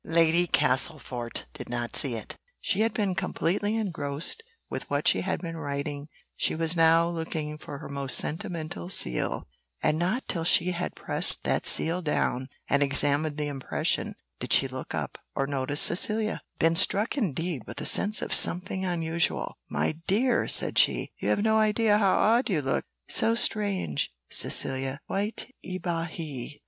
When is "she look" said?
14.51-14.95